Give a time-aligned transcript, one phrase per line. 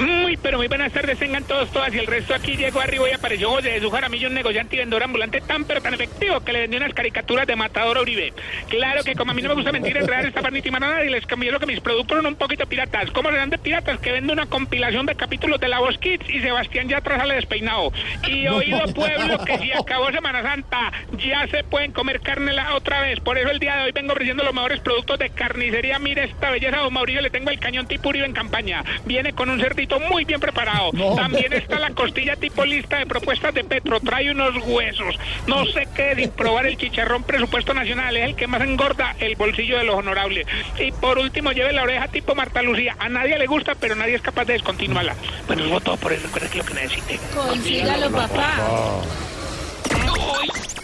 [0.00, 1.92] Muy, pero muy buenas tardes, tengan todos, todas.
[1.92, 4.78] Y el resto aquí llegó arriba y apareció José de su Jaramillo, un negociante y
[4.78, 8.32] vendedor ambulante tan, pero tan efectivo que le vendió unas caricaturas de Matador a Uribe.
[8.68, 11.26] Claro que como a mí no me gusta mentir, enredar esta ni nada y les
[11.26, 13.10] cambié lo que mis productos son un poquito piratas.
[13.10, 13.98] ¿Cómo serán de piratas?
[13.98, 17.34] Que vendo una compilación de capítulos de La Voz Kids y Sebastián ya atrás sale
[17.34, 17.92] despeinado.
[18.26, 23.00] Y oído pueblo que si acabó Semana Santa, ya se pueden comer carne la otra
[23.00, 23.20] vez.
[23.20, 25.98] Por eso el día de hoy vengo ofreciendo los mejores productos de carnicería.
[25.98, 28.84] Mire esta belleza, don Mauricio, le tengo el cañón tipo Uribe en campaña.
[29.04, 30.90] Viene con un cerdito muy bien preparado.
[31.16, 34.00] También está la costilla tipo lista de propuestas de Petro.
[34.00, 35.16] Trae unos huesos.
[35.46, 38.16] No sé qué sin probar el chicharrón presupuesto nacional.
[38.16, 40.46] Es el que más engorda el bolsillo de los honorables.
[40.78, 42.96] Y por último, lleve la oreja tipo Marta Lucía.
[42.98, 45.14] A nadie le gusta, pero nadie es capaz de descontinuarla.
[45.46, 46.26] Bueno, eso todo por eso.
[46.26, 47.20] Recuerda que lo que necesite.
[47.34, 48.54] Consígalo, papá.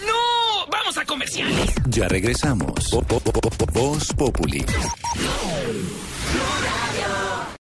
[0.06, 0.66] ¡No!
[0.70, 1.74] ¡Vamos a comerciales!
[1.86, 2.90] Ya regresamos.
[3.72, 4.64] Voz Populi.